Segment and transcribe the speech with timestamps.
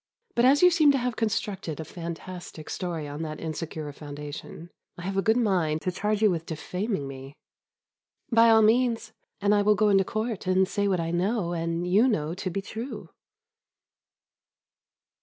[0.33, 5.03] But, as you seem to have constructed a fantastic story on that insecure foundation, I
[5.03, 7.35] have a good mind to charge you with defaming me."
[8.31, 11.85] "By all means, and I will go into court and say what I know and
[11.85, 13.09] you know to be true."